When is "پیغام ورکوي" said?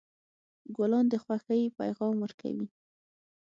1.77-2.67